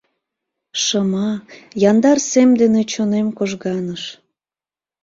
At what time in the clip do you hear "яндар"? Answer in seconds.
1.89-2.17